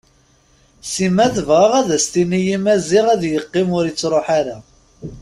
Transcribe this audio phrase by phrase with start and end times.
[0.91, 4.57] Sima tebɣa ad as-tini i Maziɣ ad yeqqim ur yettruḥ ara.